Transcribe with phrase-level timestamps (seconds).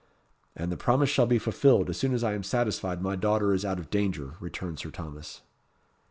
[0.55, 3.63] "And the promise shall be fulfilled as soon as I am satisfied my daughter is
[3.63, 5.43] out of danger," returned Sir Thomas.